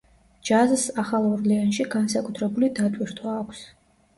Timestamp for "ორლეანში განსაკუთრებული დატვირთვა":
1.33-3.37